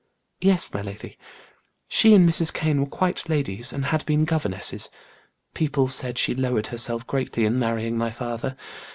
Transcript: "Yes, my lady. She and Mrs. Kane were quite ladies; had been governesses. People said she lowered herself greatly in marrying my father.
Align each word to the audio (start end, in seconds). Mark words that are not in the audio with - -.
"Yes, 0.39 0.73
my 0.73 0.81
lady. 0.81 1.15
She 1.87 2.15
and 2.15 2.27
Mrs. 2.27 2.51
Kane 2.51 2.79
were 2.79 2.87
quite 2.89 3.29
ladies; 3.29 3.69
had 3.69 4.03
been 4.07 4.25
governesses. 4.25 4.89
People 5.53 5.87
said 5.87 6.17
she 6.17 6.33
lowered 6.33 6.65
herself 6.65 7.05
greatly 7.05 7.45
in 7.45 7.59
marrying 7.59 7.99
my 7.99 8.09
father. 8.09 8.57